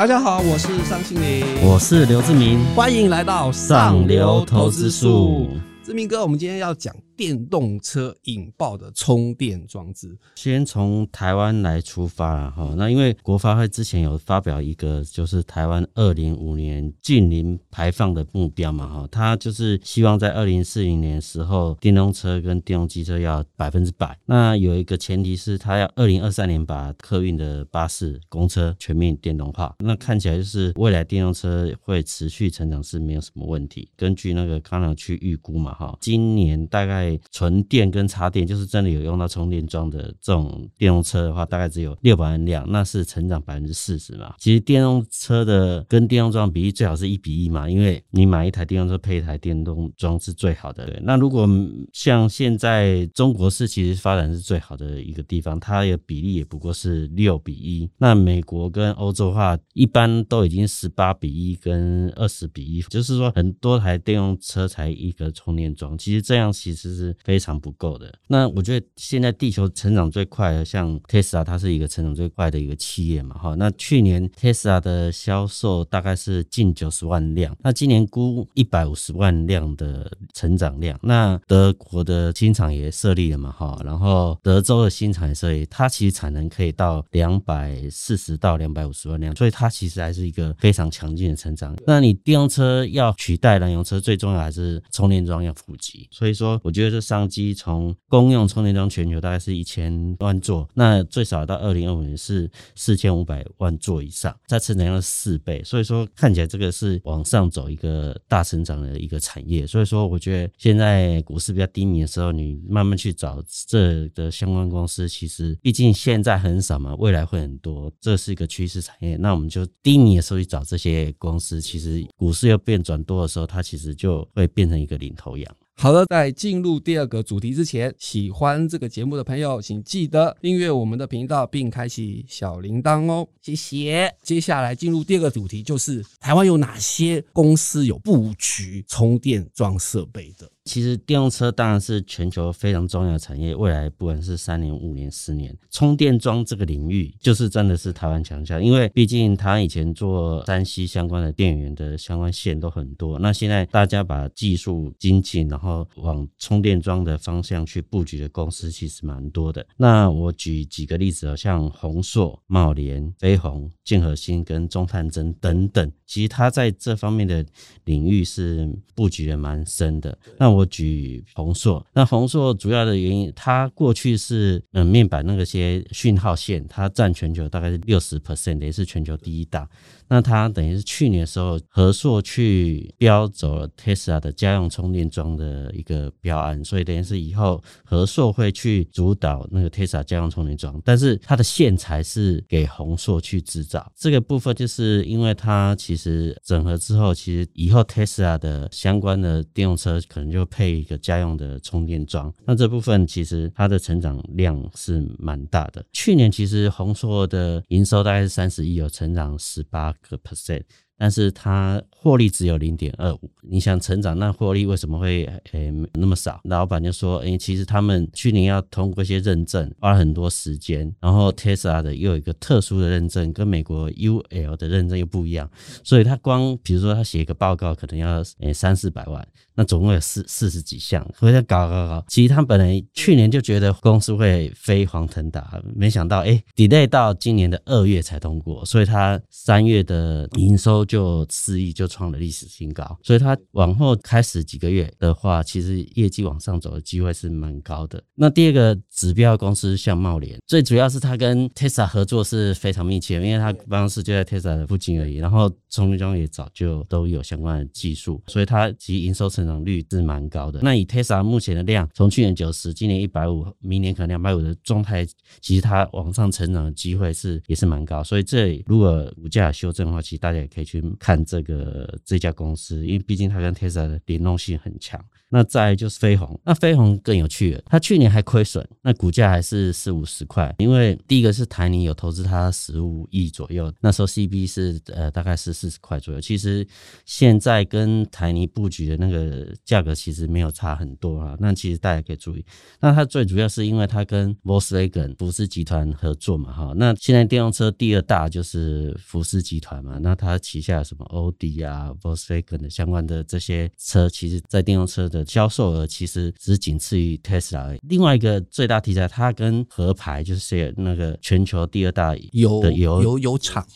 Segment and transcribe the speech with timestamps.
[0.00, 5.50] 大家好，我是尚庆林，我是刘志明，欢迎来到上流投资术。
[5.84, 6.96] 志明哥，我们今天要讲。
[7.20, 12.74] 电动车引爆的充电装置，先从台湾来出发了哈。
[12.78, 19.06] 那因为国发会之前有发表一个，就是台湾二零五年近零排放的目标嘛哈。
[19.12, 24.18] 它就是希望在二零四零年时候，电动车跟电动机车要百分之百。
[24.24, 29.76] 那有一个前提是，它要二零二三年把客运的巴士、公车全面电动化。
[29.80, 33.90] 那看起来就是未来电动车会持续成长是没有什么问题。
[33.94, 37.09] 根据那个康能去预估嘛哈，今年大概。
[37.30, 44.34] 纯电跟插电，就是真的有用到充电桩的这种电动车的话，大概只有六百万辆，那是成长百分之四十嘛。
[44.38, 51.00] 其实电动车的跟电动桩比例最好是一比一嘛，因为你买一台电动车配一台电动桩是最好的。
[51.02, 51.48] 那如果
[51.92, 57.88] 像现在中国是其实发展是最好的一个地方，它的比例也不过是六比一。
[57.98, 65.96] 那美国跟欧洲的话，一般都已经十八比一跟二十比一，就是说很多台电动车才一个充电桩。
[65.96, 66.99] 其实这样其实。
[67.00, 68.12] 是非常不够的。
[68.28, 73.54] 那我觉得现在地球成长最快的，像 Tesla，它是一个成长最快的一个企业嘛，哈。
[73.56, 80.98] 那去年 Tesla 的销售大概是近九十万辆，那今年估一百五十万辆的成长量。
[81.02, 83.80] 那德国的新厂也设立了嘛，哈。
[83.84, 91.74] 然后德州的新厂也设立，它其实产能可以到两百四十到两百五十万辆，所以它其实还是一个非常强劲的成长。
[91.86, 96.06] 那你电动车要取代燃油车，最重要还是充电桩要普及。
[96.10, 96.79] 所以说，我觉得。
[96.88, 105.60] 这商机从公用充电桩全球大概是一千万座，那最少到二零二五年是四千五百万座以上，再成长了四倍。
[105.64, 109.66] 所以说看起来这个是往上走一个大成长的一个产业。
[109.66, 119.16] 所以说我觉得现在股市比较低迷的时候，你慢慢去找这的相关公司，其实毕竟现在很少嘛，未来会很多，这是一个趋势产业。
[119.16, 125.56] 那我们就低迷的时候去找这些公司，其实股市要变转多的时候，它其实就会变成一个领头羊。
[125.82, 134.14] 好的，在进入第二个主题之前，喜欢这个节目的朋友，请记得订阅我们的频道，并开启小铃铛哦，谢谢。
[134.22, 140.46] 接下来进入第二个主题，就是台湾有哪些公司有布局充电桩设备的。
[140.70, 148.62] 其实电动车当然是全球非常重要的产业，未来不管是三年、五年、十年，充电桩这个领域就是真的是台湾强项。
[148.62, 159.66] 因为毕竟他以前做山西相关的电源的相关线都很多，那现在大家把技术精进，然后往充电桩的方向去布局的公司其实蛮多的。
[159.76, 167.44] 那我举几个例子哦，像宏硕、茂联、飞鸿、建和新跟中探针等等，其实它在这方面的
[167.86, 170.16] 领域是布局的蛮深的。
[170.38, 170.59] 那我。
[170.60, 179.68] 我举宏硕，那宏硕主要的原因，它过去是嗯面板那个些讯号线，它占全球大概是六十 percent，也是全球第一大。
[180.10, 193.88] 那它等于是去年的时候，和硕去标走了 Tesla 的家用充电桩的一个标案，所以等于是以后和硕会去主导那个 Tesla 家用充电桩，但是它的线材是给宏硕去制造。
[193.96, 202.34] 这个部分就是因为它其实整合之后，其实以后 Tesla 的相关的电动车可能就配一个家用的充电桩。
[202.44, 205.84] 那这部分其实它的成长量是蛮大的。
[205.92, 209.94] 去年其实宏硕的营收大概是三十亿，有成长十八。
[210.08, 210.62] 个 percent，
[210.96, 213.30] 但是它获利只有零点二五。
[213.42, 216.40] 你想成长，那获利为什么会诶那么少？
[216.44, 220.94] 老板就说，诶，其实他们去年要通过一些认证，花了很多时间。
[221.00, 225.50] 然后 Tesla 的又有一个特殊的认证，跟美国 UL 的认证又不一样，
[225.84, 229.26] 所以他光比如说他写一个报告，可能要诶三四百万。
[229.60, 232.02] 那总共有四四十几项，回来搞搞搞。
[232.08, 242.98] 其实他本来去年就觉得公司会飞黄腾达，没想到哎，delay 到今年的二月才通过，所以他三月的营收就四亿，就创了历史新高。
[243.02, 248.02] 所以他往后开始几个月的话，其实业绩往上走的机会是蛮高的。
[248.14, 259.49] 那第二个指标公司像茂联，最主要是他跟 Tesla 合作是非常密切，因为他办公室就在 Tesla 的附近而已，然后充电桩也早就都有相关的技术，所以他其实营收成。
[259.58, 260.60] 率是蛮高的。
[260.62, 265.04] 那以 Tesla 目前的量，从去年九十，今年一百五，明年可能两百五的状态，
[265.40, 268.04] 其实它往上成长的机会是也是蛮高。
[268.04, 275.02] 所以这如果股价修正的话，其实大家也可以去看这个这家公司，因为毕竟它跟 Tesla 的联动性很强。
[275.32, 280.52] 那再就是飞鸿，那飞鸿更有趣了，它去年还亏损，那股价还是四五十块。
[280.58, 286.20] 因为第一个是台泥有投资它十五亿左右，那时候 CB 是呃大概是四十块左右。
[286.20, 286.66] 其实
[287.06, 291.36] 现在跟台泥布局的那个价格其实没有差很多啊。
[291.38, 292.44] 那其实大家可以注意，
[292.80, 296.72] 那它最主要是因为它跟 Volkswagen 福斯集团合作嘛，哈。
[296.76, 307.78] 那现在电动车第二大就是福斯集团嘛，那它旗下什么奥迪啊、Volkswagen 的相关的这些车，其实在电动车的销售额其实只仅次于 Tesla。
[307.82, 313.66] 另外一个最大题材，它跟合牌就是那个全球第二大油的油油油厂，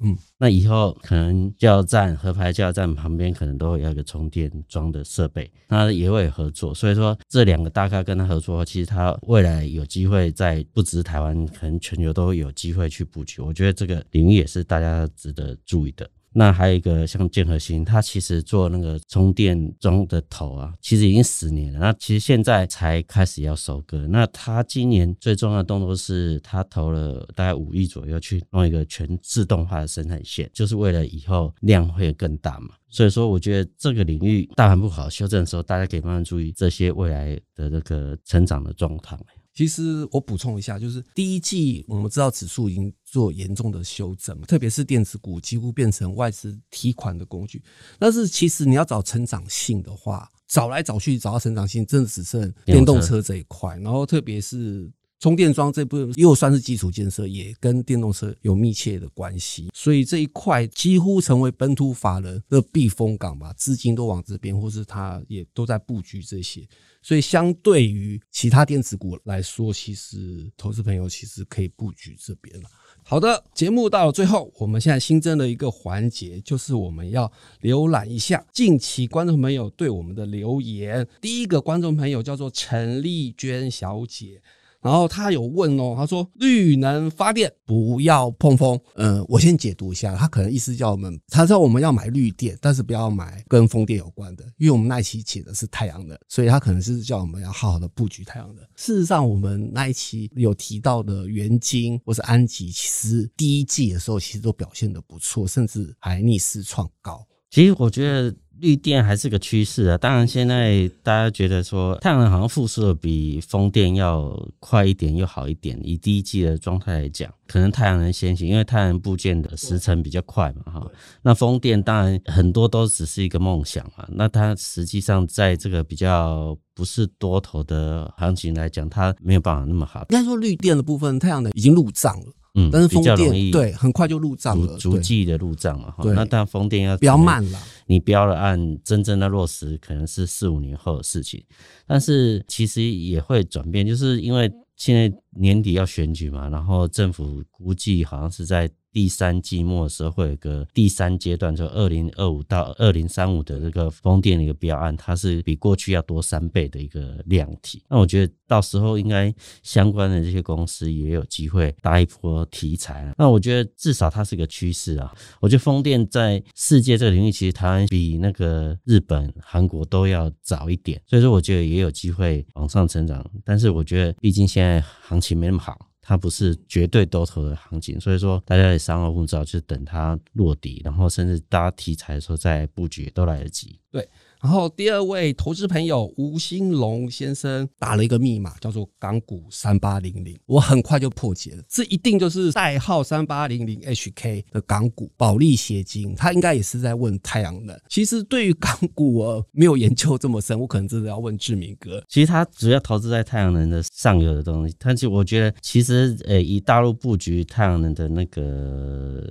[0.00, 6.74] 嗯，那以后可能加油站合牌加油站旁边可能都会有一个充电桩的设备，那也会合作。
[6.74, 13.40] 所以说这两个大咖跟他合作，其实他未来有机会在不止台湾，可能全球都有机会去布局。
[13.40, 16.06] 我觉得这个领域也是大家值得注意的。
[16.34, 21.78] 那还有一个像建和新，它其实做那个充电桩的头啊，其实已经十年了。
[21.78, 24.06] 那其实现在才开始要收割。
[24.08, 32.74] 那它今年最重要的动作是，它投了大概五亿左右去弄一个全自动化的生产线，就是为了以后量会更大嘛。
[32.90, 39.20] 所以说，我觉得这个领域大盘不好修正的时候，大家可以慢慢注意这些未来的这个成长的状况。
[39.52, 47.62] 其实我补充一下，就是第一季我们知道指数已经做严重的修正，特别是电子股几乎变成外资提款的工具。
[47.96, 53.76] 但是其实你要找成长性的话，找来找去找到成长性，真的只剩电动车这一块。
[53.78, 54.90] 然后特别是
[55.20, 59.70] 充电桩这部分又算是基础建设，也跟电动车有密切的关系。
[59.72, 66.66] 所以这一块几乎成为本土法人的避风港吧，资金都往这边，或是他也都在布局这些。
[67.00, 72.68] 所以，相对于其他电子股来说，其实投资朋友其实可以布局这边了。
[73.06, 77.30] 好的，节目到了最后，我们现在新增了一个环节，就是我们要
[77.60, 81.06] 浏览一下近期观众朋友对我们的留言。
[81.20, 84.40] 第一个观众朋友叫做陈丽娟小姐。
[84.84, 88.78] 然后他有问哦，他说绿能发电不要碰风。
[88.96, 98.62] 嗯，我先解读一下，他可能意思叫我们，他说我们要买绿电，但是不要买跟风电有关的，因为我们那一期请的是太阳能，所以他可能是叫我们要好好的布局太阳能。
[98.76, 107.26] 事实上，我们那一期有提到的元晶或是安吉，其实第一季的时候其实都表现的不错，甚至还逆势创高。
[107.50, 108.36] 其实我觉得。
[108.60, 115.78] 绿电还是个趋势啊，当然现在大家觉得说太阳能好像复苏的比风电要快一点又好一点。
[115.82, 120.90] 以第一季的状态来讲，可能太阳能先行，因为太阳能部件的时程比较快嘛，哈。
[121.22, 130.06] 那风电当然很多都只是一个梦想嘛，那它实际上在这个比较不是多头的行情来讲，它没有办法那么好。
[130.10, 132.26] 应该说绿电的部分，太阳能已经入账了。
[132.54, 135.90] 嗯，但是风电对很快就入账了，逐季的入账嘛。
[135.90, 137.58] 哈，那但风电要比较慢了。
[137.86, 141.42] 你标了按真正的落实，可能是四五年后的事情。
[141.86, 148.70] 但是其实也会转变，就是因为现在年底要选举嘛，然后政府估计好像是在。
[148.94, 157.82] 第三季末的时候会有个第三阶段，就二零二五到二零三五的这个风电的一个标案，它是比过去要多三倍的一个量体。
[157.88, 163.12] 那我觉得到时候应该相关的这些公司也有机会搭一波题材。
[163.18, 165.12] 那我觉得至少它是个趋势啊。
[165.40, 173.28] 我觉得风电在世界这个领域，其实台湾比那个日本、韩国都要早一点，所以说我觉得也有机会往上成长。
[173.44, 175.90] 但是我觉得毕竟现在行情没那么好。
[176.06, 183.80] 它不是绝对多头的行情，所以说大家也三二五照，就等它落底，然后甚至搭题材的时候再布局都来得及。
[183.90, 184.06] 对。
[184.44, 197.74] 然后第二位投资朋友吴兴龙先生打了一个密码，叫做港股三八零零，我很快就破解了，这一定就是代号三八零零 HK 的港股保利协金，他应该也是在问太阳能。
[197.88, 202.04] 其实对于港股我没有研究这么深，我可能真的要问志明哥。
[202.06, 209.26] 其实他主要投资在太阳能的上游的东西，但是我觉得其实呃以大陆布局太阳能的那个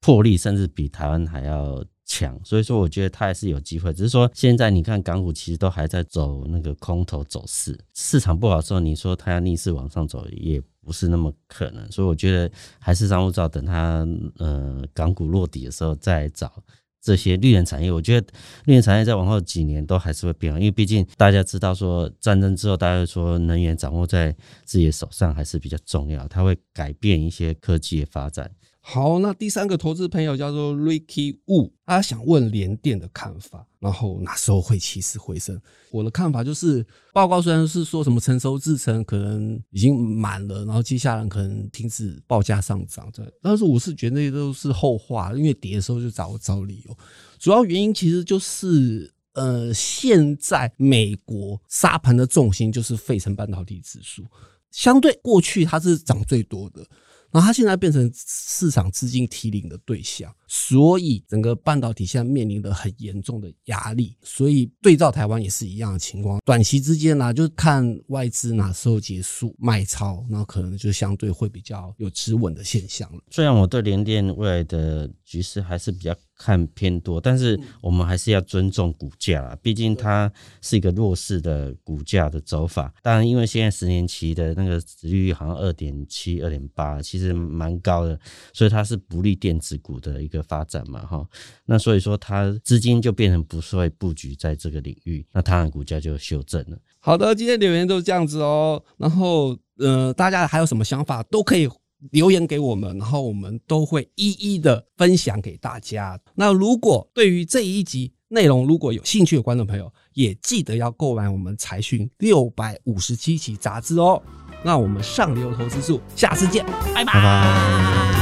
[0.00, 1.80] 魄力，甚至比台湾还要。
[2.12, 16.52] 强，所以说我觉得它还是有机会，只是说现在你看港股其实都还在走那个空头走势，市场不好的时候，你说它要逆势往上走也不是那么可能，所以我觉得还是张务照等它呃港股落底的时候再找
[17.00, 17.90] 这些绿能产业。
[17.90, 18.26] 我觉得
[18.66, 28.50] 绿能产业在往后几年都还是会变，因为毕竟大家知道说战争之后，大家说能源掌握在自己的手上还是比较重要，它会改变一些科技的发展。
[28.84, 35.58] 好，那第三个投资朋友叫做 Ricky Wu，他想问联电的看法，然后哪时候会起死回生？
[35.92, 36.84] 我的看法就是，
[37.14, 46.98] 报告虽然是说什么成熟制程可能已经满了，然后接下来可能停止报价上涨，这，但是我是觉得那些都是后话，因为跌的时候就找找理由。
[47.38, 54.24] 主要原因其实就是，呃，现在美国沙盘的重心就是费城半导体指数，
[54.72, 56.84] 相对过去它是涨最多的。
[57.32, 64.16] 然后它现在变成市场资金提领的对象，所以整个半导体现在面临的很严重的压力。
[64.22, 73.22] 所以对照台湾也是一样的情况，短期之间呢，就看外资哪时候结束卖超，那可能就相对会比较有止稳的现象了。
[73.30, 76.14] 虽然我对联电未来的局势还是比较。
[76.42, 80.30] 看偏多，但是我们还是要尊重股价，毕竟它
[80.60, 82.92] 是一个弱势的股价的走法。
[83.00, 88.18] 当然，因为现在十年期的那个值率好像二点七、二点八，其实蛮高的，
[88.52, 91.24] 所以它是不利电子股的一个发展嘛，哈。
[91.64, 96.76] 那所以说，它资金就变成不会布局在这个领域，那它的股价就修正了。
[96.98, 98.82] 好的，今天留言都是这样子哦。
[98.96, 101.68] 然后，呃，大家还有什么想法都可以。
[102.10, 106.18] 留言给我们，然后我们都会一一的分享给大家。
[106.34, 114.22] 那如果对于这一集内容如果有兴趣的观众朋友，也记得要购买我们财讯六百五十七期杂志哦。
[114.64, 118.21] 那我们上流投资数，下次见，拜拜。